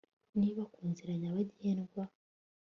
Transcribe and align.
niba 0.39 0.63
ku 0.73 0.81
nzira 0.91 1.11
nyabagendwa 1.21 2.03